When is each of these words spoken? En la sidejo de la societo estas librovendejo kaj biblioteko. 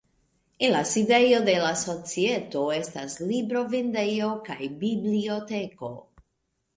En 0.57 0.71
la 0.75 0.79
sidejo 0.91 1.41
de 1.49 1.53
la 1.65 1.73
societo 1.81 2.63
estas 2.77 3.17
librovendejo 3.33 4.31
kaj 4.49 4.57
biblioteko. 4.85 5.91